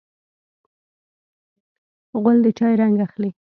[2.21, 3.29] غول د چای رنګ اخلي.